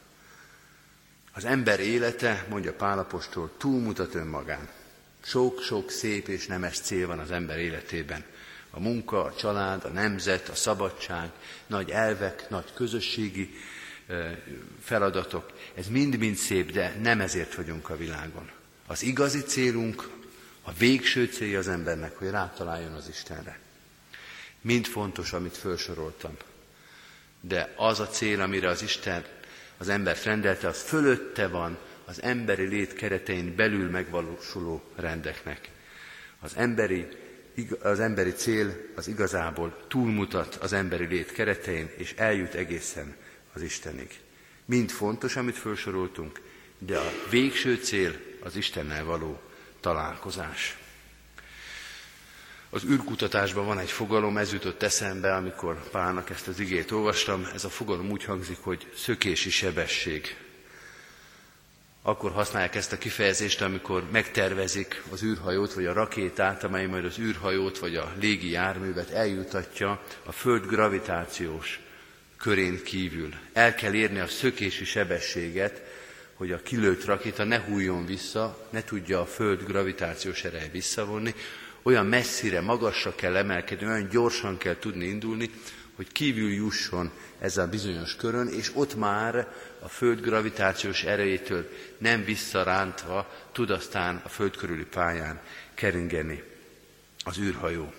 Az 1.32 1.44
ember 1.44 1.80
élete, 1.80 2.46
mondja 2.48 2.72
Pálapostól, 2.72 3.50
túlmutat 3.56 4.14
önmagán. 4.14 4.68
Sok-sok 5.22 5.90
szép 5.90 6.28
és 6.28 6.46
nemes 6.46 6.78
cél 6.80 7.06
van 7.06 7.18
az 7.18 7.30
ember 7.30 7.58
életében. 7.58 8.24
A 8.70 8.80
munka, 8.80 9.24
a 9.24 9.34
család, 9.34 9.84
a 9.84 9.88
nemzet, 9.88 10.48
a 10.48 10.54
szabadság, 10.54 11.30
nagy 11.66 11.90
elvek, 11.90 12.50
nagy 12.50 12.72
közösségi 12.74 13.50
feladatok. 14.82 15.52
Ez 15.74 15.88
mind-mind 15.88 16.36
szép, 16.36 16.72
de 16.72 16.96
nem 17.02 17.20
ezért 17.20 17.54
vagyunk 17.54 17.88
a 17.88 17.96
világon. 17.96 18.50
Az 18.86 19.02
igazi 19.02 19.40
célunk, 19.40 20.08
a 20.68 20.72
végső 20.78 21.24
célja 21.26 21.58
az 21.58 21.68
embernek, 21.68 22.16
hogy 22.16 22.30
rátaláljon 22.30 22.92
az 22.92 23.08
Istenre. 23.08 23.58
Mind 24.60 24.86
fontos, 24.86 25.32
amit 25.32 25.56
felsoroltam. 25.56 26.36
De 27.40 27.72
az 27.76 28.00
a 28.00 28.06
cél, 28.08 28.40
amire 28.40 28.68
az 28.68 28.82
Isten 28.82 29.24
az 29.76 29.88
ember 29.88 30.18
rendelte, 30.24 30.68
az 30.68 30.82
fölötte 30.82 31.46
van 31.46 31.78
az 32.04 32.22
emberi 32.22 32.66
lét 32.66 32.92
keretein 32.92 33.54
belül 33.56 33.90
megvalósuló 33.90 34.82
rendeknek. 34.96 35.70
Az 36.40 36.52
emberi, 36.56 37.06
az 37.80 38.00
emberi 38.00 38.32
cél 38.32 38.76
az 38.94 39.08
igazából 39.08 39.84
túlmutat 39.88 40.54
az 40.54 40.72
emberi 40.72 41.06
lét 41.06 41.32
keretein, 41.32 41.90
és 41.96 42.14
eljut 42.16 42.54
egészen 42.54 43.16
az 43.52 43.62
Istenig. 43.62 44.20
Mind 44.64 44.90
fontos, 44.90 45.36
amit 45.36 45.56
felsoroltunk, 45.56 46.40
de 46.78 46.98
a 46.98 47.12
végső 47.30 47.74
cél 47.74 48.16
az 48.40 48.56
Istennel 48.56 49.04
való 49.04 49.40
találkozás. 49.88 50.76
Az 52.70 52.84
űrkutatásban 52.84 53.66
van 53.66 53.78
egy 53.78 53.90
fogalom, 53.90 54.36
ez 54.36 54.52
jutott 54.52 54.82
eszembe, 54.82 55.34
amikor 55.34 55.90
Pálnak 55.90 56.30
ezt 56.30 56.48
az 56.48 56.60
igét 56.60 56.90
olvastam. 56.90 57.48
Ez 57.54 57.64
a 57.64 57.68
fogalom 57.68 58.10
úgy 58.10 58.24
hangzik, 58.24 58.58
hogy 58.60 58.90
szökési 58.96 59.50
sebesség. 59.50 60.36
Akkor 62.02 62.30
használják 62.30 62.74
ezt 62.74 62.92
a 62.92 62.98
kifejezést, 62.98 63.60
amikor 63.60 64.10
megtervezik 64.10 65.02
az 65.10 65.22
űrhajót 65.22 65.72
vagy 65.72 65.86
a 65.86 65.92
rakétát, 65.92 66.64
amely 66.64 66.86
majd 66.86 67.04
az 67.04 67.18
űrhajót 67.18 67.78
vagy 67.78 67.96
a 67.96 68.12
légi 68.20 68.50
járművet 68.50 69.10
eljutatja 69.10 70.02
a 70.24 70.32
Föld 70.32 70.66
gravitációs 70.66 71.80
körén 72.36 72.82
kívül. 72.84 73.34
El 73.52 73.74
kell 73.74 73.94
érni 73.94 74.18
a 74.18 74.26
szökési 74.26 74.84
sebességet, 74.84 75.87
hogy 76.38 76.52
a 76.52 76.62
kilőtt 76.62 77.04
rakéta 77.04 77.44
ne 77.44 77.60
hújjon 77.60 78.06
vissza, 78.06 78.68
ne 78.70 78.84
tudja 78.84 79.20
a 79.20 79.26
Föld 79.26 79.64
gravitációs 79.64 80.44
ereje 80.44 80.68
visszavonni, 80.68 81.34
olyan 81.82 82.06
messzire, 82.06 82.60
magasra 82.60 83.14
kell 83.14 83.36
emelkedni, 83.36 83.86
olyan 83.86 84.08
gyorsan 84.08 84.58
kell 84.58 84.76
tudni 84.78 85.04
indulni, 85.04 85.50
hogy 85.96 86.12
kívül 86.12 86.50
jusson 86.50 87.10
ezzel 87.38 87.64
a 87.64 87.68
bizonyos 87.68 88.16
körön, 88.16 88.48
és 88.48 88.70
ott 88.74 88.96
már 88.96 89.48
a 89.80 89.88
Föld 89.88 90.20
gravitációs 90.20 91.02
erejétől 91.02 91.70
nem 91.98 92.24
visszarántva 92.24 93.32
tud 93.52 93.70
aztán 93.70 94.20
a 94.24 94.28
Föld 94.28 94.56
körüli 94.56 94.84
pályán 94.84 95.40
keringeni 95.74 96.42
az 97.24 97.38
űrhajó. 97.38 97.92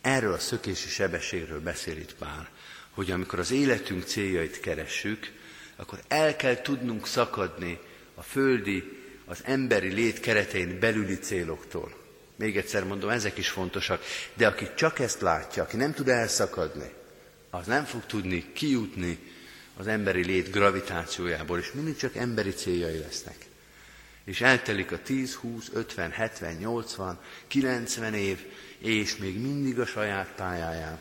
Erről 0.00 0.32
a 0.32 0.38
szökési 0.38 0.88
sebességről 0.88 1.60
beszél 1.60 1.96
itt 1.96 2.14
Pál, 2.14 2.48
hogy 2.90 3.10
amikor 3.10 3.38
az 3.38 3.50
életünk 3.50 4.04
céljait 4.04 4.60
keressük, 4.60 5.32
akkor 5.80 6.00
el 6.08 6.36
kell 6.36 6.60
tudnunk 6.60 7.06
szakadni 7.06 7.78
a 8.14 8.22
földi, 8.22 8.96
az 9.24 9.38
emberi 9.44 9.88
lét 9.88 10.20
keretein 10.20 10.78
belüli 10.78 11.18
céloktól. 11.18 11.96
Még 12.36 12.56
egyszer 12.56 12.84
mondom, 12.84 13.10
ezek 13.10 13.38
is 13.38 13.48
fontosak, 13.48 14.02
de 14.34 14.46
aki 14.46 14.68
csak 14.74 14.98
ezt 14.98 15.20
látja, 15.20 15.62
aki 15.62 15.76
nem 15.76 15.92
tud 15.92 16.08
elszakadni, 16.08 16.92
az 17.50 17.66
nem 17.66 17.84
fog 17.84 18.06
tudni 18.06 18.52
kijutni 18.52 19.18
az 19.76 19.86
emberi 19.86 20.24
lét 20.24 20.50
gravitációjából, 20.50 21.58
és 21.58 21.72
mindig 21.72 21.96
csak 21.96 22.16
emberi 22.16 22.50
céljai 22.50 22.98
lesznek. 22.98 23.46
És 24.24 24.40
eltelik 24.40 24.92
a 24.92 25.02
10, 25.02 25.34
20, 25.34 25.70
50, 25.72 26.10
70, 26.10 26.54
80, 26.54 27.20
90 27.46 28.14
év, 28.14 28.38
és 28.78 29.16
még 29.16 29.40
mindig 29.40 29.80
a 29.80 29.86
saját 29.86 30.32
pályáján 30.36 30.98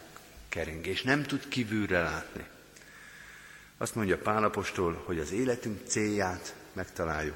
kering, 0.49 0.87
és 0.87 1.01
nem 1.01 1.23
tud 1.23 1.47
kívülre 1.47 2.01
látni. 2.01 2.43
Azt 3.77 3.95
mondja 3.95 4.17
Pálapostól, 4.17 5.01
hogy 5.05 5.19
az 5.19 5.31
életünk 5.31 5.79
célját 5.87 6.55
megtaláljuk. 6.73 7.35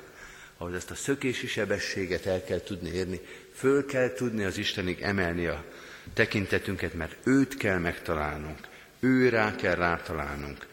Ahhoz 0.57 0.74
ezt 0.74 0.91
a 0.91 0.95
szökési 0.95 1.48
sebességet 1.48 2.25
el 2.25 2.43
kell 2.43 2.62
tudni 2.62 2.89
érni, 2.89 3.19
föl 3.53 3.86
kell 3.86 4.13
tudni 4.13 4.43
az 4.43 4.57
Istenig 4.57 5.01
emelni 5.01 5.45
a 5.45 5.65
tekintetünket, 6.13 6.93
mert 6.93 7.15
őt 7.24 7.57
kell 7.57 7.77
megtalálnunk, 7.77 8.67
ő 9.00 9.29
rá 9.29 9.55
kell 9.55 9.75
rátalálnunk. 9.75 10.67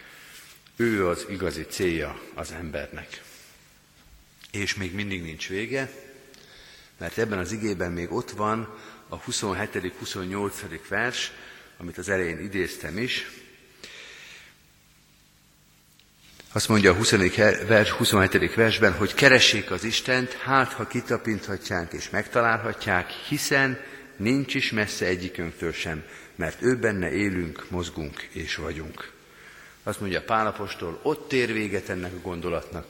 Ő 0.77 1.07
az 1.07 1.27
igazi 1.29 1.67
célja 1.67 2.21
az 2.35 2.53
embernek. 2.53 3.23
És 4.53 4.75
még 4.75 4.95
mindig 4.95 5.23
nincs 5.23 5.49
vége, 5.49 5.91
mert 6.99 7.19
ebben 7.19 7.39
az 7.39 7.53
igében 7.53 7.93
még 7.93 8.13
ott 8.13 8.31
van 8.31 8.79
a 9.09 9.21
27.-28. 9.21 10.79
vers, 10.89 11.33
amit 11.77 11.99
az 11.99 12.09
elején 12.09 12.39
idéztem 12.39 12.99
is. 12.99 13.27
Azt 16.53 16.69
mondja 16.69 16.91
a 16.91 16.95
20. 16.95 17.11
vers, 17.67 17.91
27. 17.91 18.55
versben, 18.55 18.93
hogy 18.93 19.15
keressék 19.15 19.71
az 19.71 19.85
Istent, 19.85 20.33
hát 20.33 20.73
ha 20.73 20.87
kitapinthatják 20.87 21.93
és 21.93 22.11
megtalálhatják, 22.11 23.11
hiszen 23.11 23.81
nincs 24.17 24.55
is 24.55 24.71
messze 24.71 25.07
egyikünktől 25.07 25.73
sem, 25.73 26.05
mert 26.37 26.63
ő 26.63 26.77
benne 26.77 27.11
élünk, 27.11 27.71
mozgunk 27.71 28.23
és 28.23 28.57
vagyunk. 28.57 29.13
Azt 29.83 30.01
mondja 30.01 30.23
Pálapostól, 30.23 31.01
ott 31.03 31.33
ér 31.33 31.53
véget 31.53 31.89
ennek 31.89 32.13
a 32.13 32.21
gondolatnak 32.23 32.87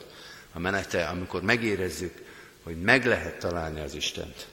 a 0.53 0.59
menete, 0.59 1.05
amikor 1.05 1.41
megérezzük, 1.41 2.13
hogy 2.63 2.81
meg 2.81 3.05
lehet 3.05 3.39
találni 3.39 3.81
az 3.81 3.93
Istent. 3.93 4.47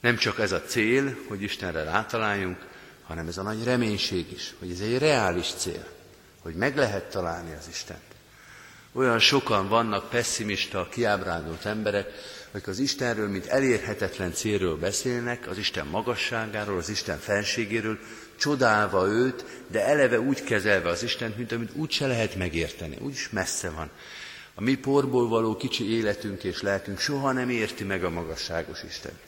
Nem 0.00 0.16
csak 0.16 0.38
ez 0.38 0.52
a 0.52 0.62
cél, 0.62 1.16
hogy 1.28 1.42
Istenre 1.42 1.82
rátaláljunk, 1.82 2.58
hanem 3.06 3.26
ez 3.26 3.38
a 3.38 3.42
nagy 3.42 3.64
reménység 3.64 4.32
is, 4.32 4.54
hogy 4.58 4.70
ez 4.70 4.80
egy 4.80 4.98
reális 4.98 5.52
cél, 5.56 5.86
hogy 6.40 6.54
meg 6.54 6.76
lehet 6.76 7.10
találni 7.10 7.54
az 7.58 7.68
Istent. 7.70 8.11
Olyan 8.94 9.18
sokan 9.18 9.68
vannak 9.68 10.10
pessimista, 10.10 10.88
kiábrándult 10.90 11.64
emberek, 11.64 12.06
akik 12.50 12.66
az 12.66 12.78
Istenről, 12.78 13.28
mint 13.28 13.46
elérhetetlen 13.46 14.32
célről 14.32 14.76
beszélnek, 14.76 15.48
az 15.48 15.58
Isten 15.58 15.86
magasságáról, 15.86 16.78
az 16.78 16.88
Isten 16.88 17.18
fenségéről, 17.18 17.98
csodálva 18.36 19.06
őt, 19.06 19.44
de 19.66 19.84
eleve 19.86 20.20
úgy 20.20 20.44
kezelve 20.44 20.88
az 20.88 21.02
Istent, 21.02 21.36
mint 21.36 21.52
amit 21.52 21.70
úgy 21.74 21.90
se 21.90 22.06
lehet 22.06 22.34
megérteni, 22.34 22.96
úgyis 23.00 23.30
messze 23.30 23.70
van. 23.70 23.90
A 24.54 24.60
mi 24.60 24.74
porból 24.74 25.28
való 25.28 25.56
kicsi 25.56 25.90
életünk 25.90 26.44
és 26.44 26.62
lelkünk 26.62 26.98
soha 26.98 27.32
nem 27.32 27.50
érti 27.50 27.84
meg 27.84 28.04
a 28.04 28.10
magasságos 28.10 28.82
Istent. 28.82 29.22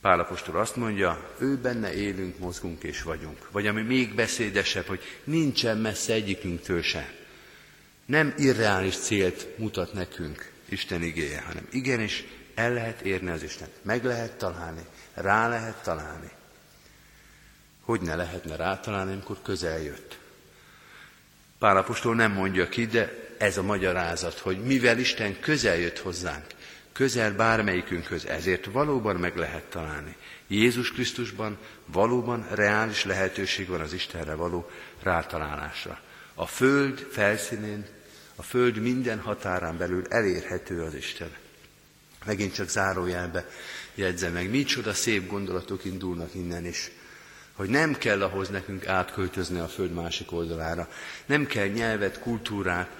Pálapostól 0.00 0.58
azt 0.58 0.76
mondja, 0.76 1.34
ő 1.38 1.56
benne 1.56 1.94
élünk, 1.94 2.38
mozgunk 2.38 2.82
és 2.82 3.02
vagyunk. 3.02 3.48
Vagy 3.50 3.66
ami 3.66 3.82
még 3.82 4.14
beszédesebb, 4.14 4.86
hogy 4.86 5.00
nincsen 5.24 5.78
messze 5.78 6.12
egyikünktől 6.12 6.82
se. 6.82 7.17
Nem 8.08 8.34
irreális 8.36 8.96
célt 8.96 9.58
mutat 9.58 9.92
nekünk 9.92 10.50
Isten 10.68 11.02
igéje, 11.02 11.40
hanem 11.40 11.66
igenis 11.70 12.24
el 12.54 12.72
lehet 12.72 13.00
érni 13.00 13.30
az 13.30 13.42
Istent. 13.42 13.70
Meg 13.82 14.04
lehet 14.04 14.32
találni, 14.32 14.86
rá 15.14 15.48
lehet 15.48 15.82
találni. 15.82 16.30
Hogy 17.82 18.00
ne 18.00 18.14
lehetne 18.14 18.56
rátalálni, 18.56 19.12
amikor 19.12 19.36
közel 19.42 19.78
jött. 19.78 20.18
Pálapostól 21.58 22.14
nem 22.14 22.32
mondja 22.32 22.68
ki, 22.68 22.86
de 22.86 23.34
ez 23.38 23.56
a 23.56 23.62
magyarázat, 23.62 24.38
hogy 24.38 24.62
mivel 24.62 24.98
Isten 24.98 25.40
közel 25.40 25.76
jött 25.76 25.98
hozzánk, 25.98 26.46
közel 26.92 27.32
bármelyikünkhöz, 27.32 28.24
ezért 28.24 28.64
valóban 28.64 29.16
meg 29.16 29.36
lehet 29.36 29.64
találni. 29.64 30.16
Jézus 30.46 30.92
Krisztusban 30.92 31.58
valóban 31.86 32.46
reális 32.50 33.04
lehetőség 33.04 33.68
van 33.68 33.80
az 33.80 33.92
Istenre 33.92 34.34
való 34.34 34.70
rátalálásra. 35.02 36.00
A 36.34 36.46
föld 36.46 36.98
felszínén, 37.10 37.96
a 38.38 38.42
föld 38.42 38.76
minden 38.76 39.20
határán 39.20 39.76
belül 39.76 40.06
elérhető 40.08 40.82
az 40.82 40.94
Isten. 40.94 41.30
Megint 42.24 42.54
csak 42.54 42.68
zárójelbe 42.68 43.48
jegyzem 43.94 44.32
meg, 44.32 44.50
micsoda 44.50 44.92
szép 44.92 45.28
gondolatok 45.28 45.84
indulnak 45.84 46.34
innen 46.34 46.66
is 46.66 46.90
hogy 47.58 47.68
nem 47.68 47.94
kell 47.94 48.22
ahhoz 48.22 48.48
nekünk 48.48 48.86
átköltözni 48.86 49.58
a 49.58 49.68
föld 49.68 49.92
másik 49.92 50.32
oldalára. 50.32 50.88
Nem 51.26 51.46
kell 51.46 51.66
nyelvet, 51.66 52.20
kultúrát, 52.20 52.90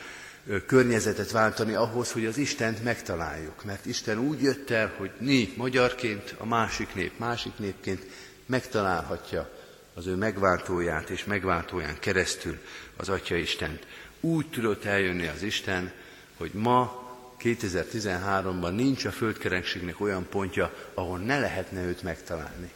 környezetet 0.66 1.30
váltani 1.30 1.75
ahhoz, 1.75 2.12
hogy 2.12 2.26
az 2.26 2.37
Istent 2.37 2.85
megtaláljuk. 2.85 3.64
Mert 3.64 3.87
Isten 3.87 4.18
úgy 4.18 4.42
jött 4.42 4.71
el, 4.71 4.95
hogy 4.97 5.11
mi 5.18 5.52
magyarként, 5.57 6.35
a 6.38 6.47
másik 6.47 6.95
nép 6.95 7.18
másik 7.18 7.59
népként 7.59 8.07
megtalálhatja 8.46 9.51
az 9.94 10.07
ő 10.07 10.14
megváltóját 10.14 11.11
és 11.11 11.24
megváltóján 11.24 11.98
keresztül 11.98 12.59
az 12.96 13.09
Atya 13.09 13.37
Istent. 13.37 13.87
Úgy 14.20 14.50
tudott 14.50 14.85
eljönni 14.85 15.26
az 15.26 15.42
Isten, 15.42 15.92
hogy 16.37 16.50
ma 16.52 17.07
2013-ban 17.40 18.74
nincs 18.74 19.04
a 19.04 19.11
földkerekségnek 19.11 20.00
olyan 20.00 20.26
pontja, 20.28 20.90
ahol 20.94 21.18
ne 21.18 21.38
lehetne 21.38 21.83
őt 21.85 22.02
megtalálni. 22.02 22.70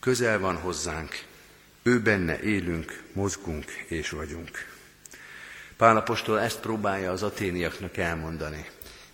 Közel 0.00 0.38
van 0.38 0.56
hozzánk, 0.56 1.24
ő 1.82 2.00
benne 2.00 2.40
élünk, 2.40 3.02
mozgunk 3.12 3.64
és 3.86 4.10
vagyunk. 4.10 4.76
Pálapostól 5.76 6.40
ezt 6.40 6.60
próbálja 6.60 7.10
az 7.10 7.22
aténiaknak 7.22 7.96
elmondani. 7.96 8.66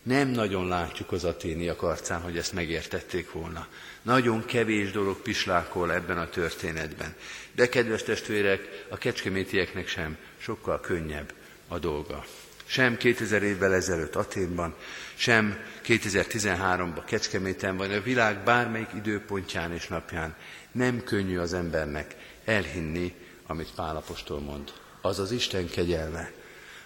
Nem 0.04 0.28
nagyon 0.28 0.68
látjuk 0.68 1.12
az 1.12 1.24
aténiak 1.24 1.82
arcán, 1.82 2.20
hogy 2.20 2.36
ezt 2.36 2.52
megértették 2.52 3.32
volna. 3.32 3.66
Nagyon 4.02 4.44
kevés 4.44 4.90
dolog 4.90 5.16
pislákol 5.16 5.92
ebben 5.92 6.18
a 6.18 6.28
történetben. 6.28 7.14
De 7.54 7.68
kedves 7.68 8.02
testvérek, 8.02 8.84
a 8.88 8.96
kecskemétieknek 8.96 9.88
sem 9.88 10.16
sokkal 10.38 10.80
könnyebb 10.80 11.32
a 11.68 11.78
dolga. 11.78 12.24
Sem 12.64 12.96
2000 12.96 13.42
évvel 13.42 13.74
ezelőtt 13.74 14.14
Aténban, 14.14 14.74
sem 15.14 15.58
2013-ban 15.86 17.02
Kecskeméten, 17.06 17.76
vagy 17.76 17.92
a 17.92 18.02
világ 18.02 18.44
bármelyik 18.44 18.90
időpontján 18.94 19.72
és 19.72 19.88
napján 19.88 20.34
nem 20.72 21.02
könnyű 21.04 21.38
az 21.38 21.54
embernek 21.54 22.14
elhinni, 22.44 23.14
amit 23.46 23.74
Pálapostól 23.74 24.40
mond. 24.40 24.72
Az 25.00 25.18
az 25.18 25.30
Isten 25.30 25.68
kegyelme, 25.68 26.30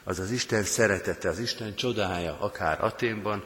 az 0.09 0.19
az 0.19 0.31
Isten 0.31 0.63
szeretete, 0.63 1.29
az 1.29 1.39
Isten 1.39 1.75
csodája, 1.75 2.41
akár 2.41 2.85
Aténban, 2.85 3.45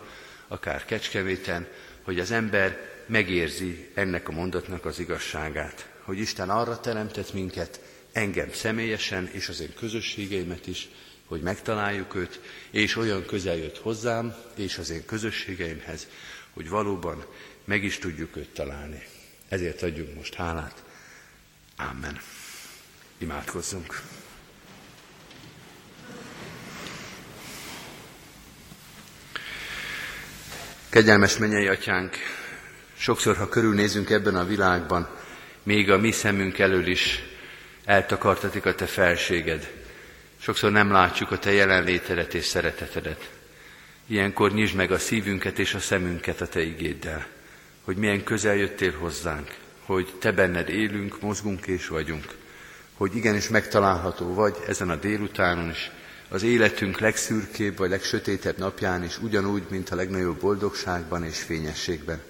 akár 0.48 0.84
Kecskeméten, 0.84 1.66
hogy 2.02 2.20
az 2.20 2.30
ember 2.30 2.78
megérzi 3.06 3.90
ennek 3.94 4.28
a 4.28 4.32
mondatnak 4.32 4.84
az 4.84 4.98
igazságát. 4.98 5.88
Hogy 6.02 6.18
Isten 6.18 6.50
arra 6.50 6.80
teremtett 6.80 7.32
minket, 7.32 7.80
engem 8.12 8.52
személyesen, 8.52 9.28
és 9.32 9.48
az 9.48 9.60
én 9.60 9.74
közösségeimet 9.74 10.66
is, 10.66 10.88
hogy 11.26 11.40
megtaláljuk 11.40 12.14
őt, 12.14 12.40
és 12.70 12.96
olyan 12.96 13.26
közel 13.26 13.56
jött 13.56 13.78
hozzám, 13.78 14.34
és 14.54 14.78
az 14.78 14.90
én 14.90 15.04
közösségeimhez, 15.04 16.06
hogy 16.52 16.68
valóban 16.68 17.26
meg 17.64 17.84
is 17.84 17.98
tudjuk 17.98 18.36
őt 18.36 18.54
találni. 18.54 19.02
Ezért 19.48 19.82
adjunk 19.82 20.14
most 20.14 20.34
hálát. 20.34 20.82
Amen. 21.76 22.18
Imádkozzunk. 23.18 24.02
Kegyelmes 30.92 31.38
mennyei 31.38 31.68
atyánk, 31.68 32.16
sokszor, 32.96 33.36
ha 33.36 33.48
körülnézünk 33.48 34.10
ebben 34.10 34.34
a 34.34 34.44
világban, 34.44 35.08
még 35.62 35.90
a 35.90 35.98
mi 35.98 36.12
szemünk 36.12 36.58
elől 36.58 36.86
is 36.86 37.22
eltakartatik 37.84 38.66
a 38.66 38.74
te 38.74 38.86
felséged. 38.86 39.70
Sokszor 40.40 40.70
nem 40.70 40.90
látjuk 40.90 41.30
a 41.30 41.38
te 41.38 41.52
jelenlétedet 41.52 42.34
és 42.34 42.44
szeretetedet. 42.44 43.30
Ilyenkor 44.06 44.52
nyisd 44.52 44.74
meg 44.74 44.92
a 44.92 44.98
szívünket 44.98 45.58
és 45.58 45.74
a 45.74 45.80
szemünket 45.80 46.40
a 46.40 46.46
te 46.46 46.60
igéddel 46.60 47.26
hogy 47.84 47.96
milyen 47.96 48.24
közel 48.24 48.54
jöttél 48.54 48.92
hozzánk, 48.98 49.54
hogy 49.86 50.12
te 50.18 50.32
benned 50.32 50.68
élünk, 50.68 51.20
mozgunk 51.20 51.66
és 51.66 51.88
vagyunk, 51.88 52.24
hogy 52.94 53.16
igenis 53.16 53.48
megtalálható 53.48 54.34
vagy 54.34 54.56
ezen 54.66 54.90
a 54.90 54.96
délutánon 54.96 55.70
is, 55.70 55.90
az 56.32 56.42
életünk 56.42 56.98
legszürkébb 56.98 57.76
vagy 57.76 57.90
legsötétebb 57.90 58.58
napján 58.58 59.04
is, 59.04 59.18
ugyanúgy, 59.18 59.62
mint 59.68 59.90
a 59.90 59.94
legnagyobb 59.94 60.40
boldogságban 60.40 61.24
és 61.24 61.38
fényességben. 61.38 62.20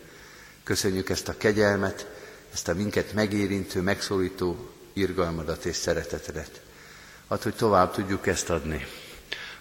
Köszönjük 0.63 1.09
ezt 1.09 1.29
a 1.29 1.37
kegyelmet, 1.37 2.07
ezt 2.53 2.69
a 2.69 2.75
minket 2.75 3.13
megérintő, 3.13 3.81
megszólító 3.81 4.71
irgalmadat 4.93 5.65
és 5.65 5.77
szeretetedet. 5.77 6.61
Add, 7.27 7.43
hogy 7.43 7.55
tovább 7.55 7.93
tudjuk 7.93 8.27
ezt 8.27 8.51
adni. 8.51 8.87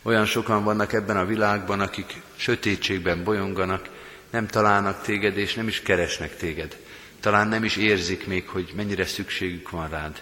Olyan 0.01 0.25
sokan 0.25 0.63
vannak 0.63 0.93
ebben 0.93 1.17
a 1.17 1.25
világban, 1.25 1.79
akik 1.79 2.21
sötétségben 2.35 3.23
bolyonganak, 3.23 3.89
nem 4.29 4.47
találnak 4.47 5.01
téged, 5.01 5.37
és 5.37 5.53
nem 5.53 5.67
is 5.67 5.81
keresnek 5.81 6.37
téged. 6.37 6.77
Talán 7.19 7.47
nem 7.47 7.63
is 7.63 7.75
érzik 7.75 8.27
még, 8.27 8.47
hogy 8.47 8.73
mennyire 8.75 9.05
szükségük 9.05 9.69
van 9.69 9.89
rád. 9.89 10.21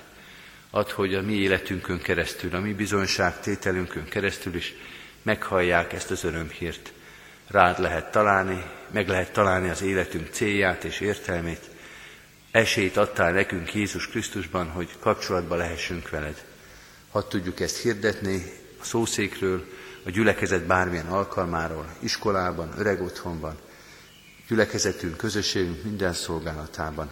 Add, 0.72 0.92
hogy 0.92 1.14
a 1.14 1.22
mi 1.22 1.34
életünkön 1.34 2.02
keresztül, 2.02 2.56
a 2.56 2.60
mi 2.60 2.74
bizonyságtételünkön 2.74 4.06
keresztül 4.06 4.56
is 4.56 4.74
meghallják 5.22 5.94
ezt 5.94 6.12
az 6.12 6.24
örömhírt. 6.24 6.94
Rád 7.48 7.80
lehet 7.80 8.12
találni, 8.12 8.64
meg 8.92 9.08
lehet 9.08 9.32
találni 9.32 9.70
az 9.70 9.82
életünk 9.82 10.28
célját 10.32 10.84
és 10.84 11.00
értelmét. 11.00 11.70
Esélyt 12.52 12.98
adtál 12.98 13.32
nekünk 13.32 13.74
Jézus 13.74 14.08
Krisztusban, 14.08 14.70
hogy 14.70 14.90
kapcsolatba 15.00 15.56
lehessünk 15.56 16.10
veled. 16.10 16.46
Hadd 17.12 17.30
tudjuk 17.30 17.60
ezt 17.60 17.78
hirdetni 17.78 18.44
a 18.82 18.84
szószékről, 18.84 19.66
a 20.06 20.10
gyülekezet 20.10 20.66
bármilyen 20.66 21.08
alkalmáról, 21.08 21.96
iskolában, 22.00 22.74
öreg 22.78 23.02
otthonban, 23.02 23.58
gyülekezetünk, 24.48 25.18
közösségünk 25.18 25.84
minden 25.84 26.14
szolgálatában. 26.14 27.12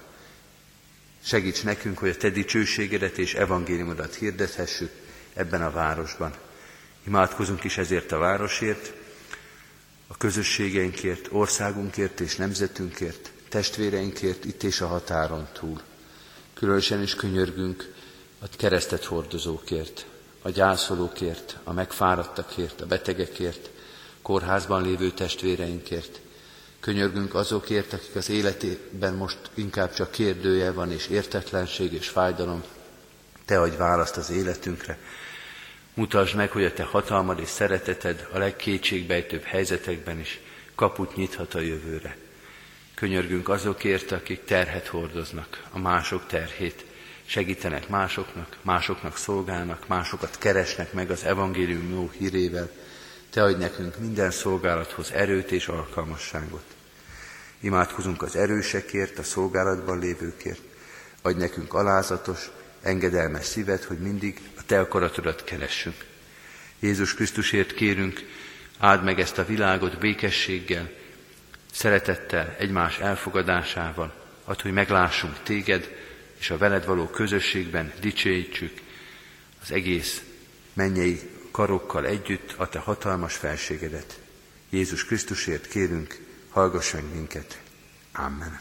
Segíts 1.23 1.63
nekünk, 1.63 1.97
hogy 1.97 2.09
a 2.09 2.17
Te 2.17 2.29
dicsőségedet 2.29 3.17
és 3.17 3.33
evangéliumodat 3.33 4.15
hirdethessük, 4.15 4.91
ebben 5.33 5.61
a 5.61 5.71
városban. 5.71 6.33
Imádkozunk 7.07 7.63
is 7.63 7.77
ezért 7.77 8.11
a 8.11 8.17
városért, 8.17 8.93
a 10.07 10.17
közösségeinkért, 10.17 11.27
országunkért 11.31 12.19
és 12.19 12.35
nemzetünkért, 12.35 13.31
testvéreinkért 13.49 14.45
itt 14.45 14.63
és 14.63 14.81
a 14.81 14.87
határon 14.87 15.47
túl. 15.53 15.81
Különösen 16.53 17.01
is 17.01 17.15
könyörgünk 17.15 17.93
a 18.39 18.45
keresztet 18.57 19.03
hordozókért, 19.03 20.05
a 20.41 20.49
gyászolókért, 20.49 21.57
a 21.63 21.73
megfáradtakért, 21.73 22.81
a 22.81 22.85
betegekért, 22.85 23.69
kórházban 24.21 24.81
lévő 24.81 25.11
testvéreinkért. 25.11 26.19
Könyörgünk 26.79 27.35
azokért, 27.35 27.93
akik 27.93 28.15
az 28.15 28.29
életében 28.29 29.13
most 29.13 29.37
inkább 29.53 29.93
csak 29.93 30.11
kérdője 30.11 30.71
van, 30.71 30.91
és 30.91 31.07
értetlenség 31.07 31.93
és 31.93 32.07
fájdalom. 32.07 32.63
Te 33.45 33.59
adj 33.59 33.75
választ 33.75 34.17
az 34.17 34.29
életünkre. 34.29 34.97
Mutasd 35.93 36.35
meg, 36.35 36.51
hogy 36.51 36.63
a 36.63 36.73
Te 36.73 36.83
hatalmad 36.83 37.39
és 37.39 37.47
szereteted 37.47 38.27
a 38.33 38.37
legkétségbejtőbb 38.37 39.43
helyzetekben 39.43 40.19
is 40.19 40.39
kaput 40.75 41.15
nyithat 41.15 41.53
a 41.53 41.59
jövőre. 41.59 42.17
Könyörgünk 42.95 43.49
azokért, 43.49 44.11
akik 44.11 44.43
terhet 44.43 44.87
hordoznak, 44.87 45.63
a 45.71 45.79
mások 45.79 46.27
terhét, 46.27 46.85
segítenek 47.25 47.89
másoknak, 47.89 48.57
másoknak 48.61 49.17
szolgálnak, 49.17 49.87
másokat 49.87 50.37
keresnek 50.37 50.93
meg 50.93 51.11
az 51.11 51.23
evangélium 51.23 51.89
jó 51.91 52.09
hírével. 52.17 52.69
Te 53.29 53.43
adj 53.43 53.59
nekünk 53.59 53.99
minden 53.99 54.31
szolgálathoz 54.31 55.11
erőt 55.11 55.51
és 55.51 55.67
alkalmasságot. 55.67 56.63
Imádkozunk 57.59 58.21
az 58.21 58.35
erősekért, 58.35 59.19
a 59.19 59.23
szolgálatban 59.23 59.99
lévőkért. 59.99 60.61
Adj 61.21 61.37
nekünk 61.39 61.73
alázatos, 61.73 62.49
engedelmes 62.81 63.45
szívet, 63.45 63.83
hogy 63.83 63.97
mindig 63.97 64.39
a 64.57 64.61
Te 64.65 64.79
akaratodat 64.79 65.43
keressünk. 65.43 66.05
Jézus 66.79 67.13
Krisztusért 67.13 67.73
kérünk, 67.73 68.21
áld 68.77 69.03
meg 69.03 69.19
ezt 69.19 69.37
a 69.37 69.45
világot 69.45 69.99
békességgel, 69.99 70.89
szeretettel, 71.71 72.55
egymás 72.57 72.99
elfogadásával, 72.99 74.13
add, 74.43 74.61
hogy 74.61 74.73
meglássunk 74.73 75.43
téged, 75.43 75.95
és 76.39 76.49
a 76.49 76.57
veled 76.57 76.85
való 76.85 77.07
közösségben 77.07 77.93
dicsőítsük 77.99 78.81
az 79.61 79.71
egész 79.71 80.21
mennyei 80.73 81.19
karokkal 81.57 82.05
együtt 82.05 82.53
a 82.57 82.69
te 82.69 82.79
hatalmas 82.79 83.35
felségedet. 83.35 84.19
Jézus 84.69 85.05
Krisztusért 85.05 85.67
kérünk, 85.67 86.17
hallgass 86.49 86.93
meg 86.93 87.03
minket. 87.13 87.61
Amen. 88.13 88.59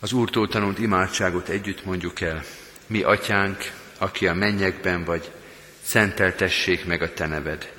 Az 0.00 0.12
Úrtól 0.12 0.48
tanult 0.48 0.78
imádságot 0.78 1.48
együtt 1.48 1.84
mondjuk 1.84 2.20
el. 2.20 2.44
Mi, 2.86 3.02
atyánk, 3.02 3.72
aki 3.98 4.26
a 4.26 4.34
mennyekben 4.34 5.04
vagy, 5.04 5.32
szenteltessék 5.82 6.86
meg 6.86 7.02
a 7.02 7.12
te 7.12 7.26
neved. 7.26 7.72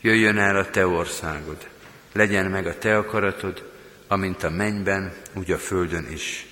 Jöjjön 0.00 0.38
el 0.38 0.56
a 0.56 0.70
te 0.70 0.86
országod, 0.86 1.68
legyen 2.12 2.50
meg 2.50 2.66
a 2.66 2.78
te 2.78 2.96
akaratod, 2.96 3.72
amint 4.06 4.42
a 4.42 4.50
mennyben, 4.50 5.12
úgy 5.34 5.50
a 5.50 5.58
földön 5.58 6.06
is. 6.10 6.46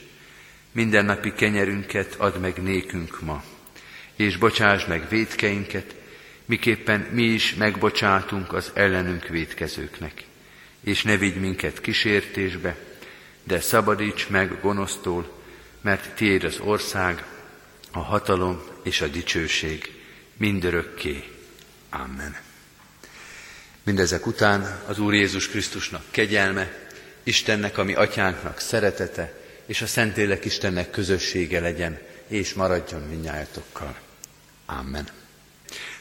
Mindennapi 0.72 1.32
kenyerünket 1.32 2.14
add 2.14 2.38
meg 2.38 2.62
nékünk 2.62 3.20
ma, 3.20 3.42
és 4.16 4.36
bocsáss 4.36 4.84
meg 4.84 5.08
védkeinket, 5.08 5.94
miképpen 6.44 7.00
mi 7.00 7.22
is 7.22 7.54
megbocsátunk 7.54 8.52
az 8.52 8.70
ellenünk 8.74 9.28
védkezőknek. 9.28 10.24
És 10.80 11.02
ne 11.02 11.16
vigy 11.16 11.40
minket 11.40 11.80
kísértésbe, 11.80 12.76
de 13.44 13.60
szabadíts 13.60 14.28
meg 14.28 14.60
gonosztól, 14.60 15.42
mert 15.80 16.14
tiéd 16.14 16.44
az 16.44 16.58
ország, 16.60 17.24
a 17.92 17.98
hatalom 17.98 18.62
és 18.82 19.00
a 19.00 19.06
dicsőség 19.06 19.92
mindörökké. 20.36 21.24
Amen. 21.90 22.36
Mindezek 23.82 24.26
után 24.26 24.82
az 24.86 24.98
Úr 24.98 25.14
Jézus 25.14 25.48
Krisztusnak 25.48 26.04
kegyelme, 26.10 26.88
Istennek, 27.22 27.78
ami 27.78 27.94
atyánknak 27.94 28.60
szeretete, 28.60 29.40
és 29.66 29.82
a 29.82 29.86
Szentlélek 29.86 30.44
Istennek 30.44 30.90
közössége 30.90 31.60
legyen, 31.60 31.98
és 32.26 32.54
maradjon 32.54 33.02
minnyájatokkal. 33.02 34.05
Amen. 34.66 35.08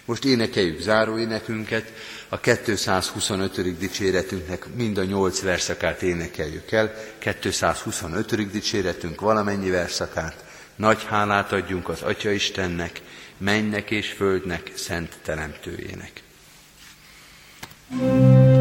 Most 0.06 0.25
énekeljük 0.25 0.80
záró 0.80 1.12
záróénekünket, 1.12 1.93
a 2.30 2.39
225. 2.39 3.78
dicséretünknek 3.78 4.65
mind 4.75 4.97
a 4.97 5.04
nyolc 5.04 5.41
verszakát 5.41 6.01
énekeljük 6.01 6.71
el, 6.71 6.93
225. 7.19 8.51
dicséretünk 8.51 9.21
valamennyi 9.21 9.69
verszakát, 9.69 10.45
nagy 10.75 11.04
hálát 11.04 11.51
adjunk 11.51 11.89
az 11.89 12.01
Atya 12.01 12.32
Istennek, 12.32 13.01
mennek 13.38 13.91
és 13.91 14.12
földnek 14.12 14.71
szent 14.75 15.17
teremtőjének. 15.23 16.23
thank 17.89 18.49
you 18.49 18.55